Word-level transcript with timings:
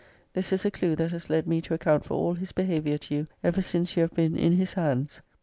This 0.33 0.51
is 0.51 0.65
a 0.65 0.71
clue 0.71 0.95
that 0.95 1.11
has 1.11 1.29
led 1.29 1.45
me 1.45 1.61
to 1.61 1.75
account 1.75 2.05
for 2.05 2.15
all 2.15 2.33
his 2.33 2.51
behaviour 2.53 2.97
to 2.97 3.13
you 3.15 3.27
ever 3.43 3.61
since 3.61 3.95
you 3.95 4.01
have 4.01 4.15
been 4.15 4.35
in 4.35 4.53
his 4.53 4.73
hands. 4.73 5.21